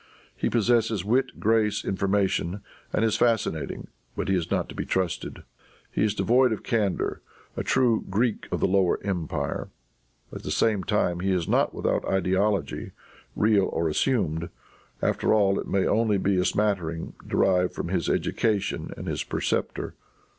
He 0.35 0.49
possesses 0.49 1.05
wit, 1.05 1.39
grace, 1.39 1.85
information, 1.85 2.61
and 2.91 3.05
is 3.05 3.17
fascinating, 3.17 3.89
but 4.17 4.29
he 4.29 4.35
is 4.35 4.49
not 4.49 4.67
to 4.69 4.73
be 4.73 4.83
trusted. 4.83 5.43
He 5.91 6.03
is 6.03 6.15
devoid 6.15 6.51
of 6.51 6.63
candor, 6.63 7.21
a 7.55 7.61
true 7.63 8.03
Greek 8.09 8.47
of 8.51 8.61
the 8.61 8.67
Lower 8.67 8.97
Empire. 9.05 9.67
At 10.33 10.41
the 10.41 10.49
same 10.49 10.83
time 10.83 11.19
he 11.19 11.31
is 11.31 11.47
not 11.47 11.75
without 11.75 12.03
ideology, 12.05 12.93
real 13.35 13.65
or 13.65 13.87
assumed; 13.87 14.49
after 15.03 15.35
all 15.35 15.59
it 15.59 15.67
may 15.67 15.85
only 15.85 16.17
be 16.17 16.37
a 16.39 16.45
smattering, 16.45 17.13
derived 17.27 17.73
from 17.75 17.89
his 17.89 18.09
education 18.09 18.91
and 18.97 19.05
his 19.05 19.23
preceptor. 19.23 19.93